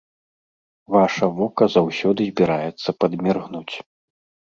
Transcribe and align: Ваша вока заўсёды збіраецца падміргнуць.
Ваша 0.95 1.27
вока 1.37 1.63
заўсёды 1.75 2.21
збіраецца 2.33 2.89
падміргнуць. 3.03 3.75